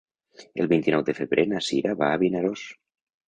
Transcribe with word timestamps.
El 0.63 0.69
vint-i-nou 0.71 1.03
de 1.09 1.15
febrer 1.19 1.45
na 1.51 1.61
Sira 1.67 1.93
va 2.01 2.09
a 2.13 2.17
Vinaròs. 2.25 2.65